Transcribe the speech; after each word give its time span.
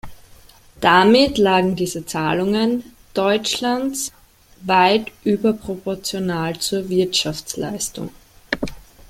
Damit 0.79 1.37
lagen 1.37 1.75
diese 1.75 2.07
Zahlungen 2.07 2.95
Deutschlands 3.13 4.11
weit 4.61 5.11
überproportional 5.23 6.57
zur 6.57 6.89
Wirtschaftsleistung. 6.89 8.09